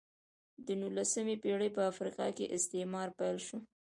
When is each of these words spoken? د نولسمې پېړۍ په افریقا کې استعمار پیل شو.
د 0.65 0.67
نولسمې 0.81 1.35
پېړۍ 1.43 1.69
په 1.77 1.81
افریقا 1.91 2.27
کې 2.37 2.51
استعمار 2.57 3.07
پیل 3.19 3.37
شو. 3.47 3.57